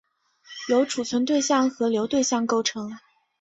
[0.69, 2.91] 由存储对象和流对象构成。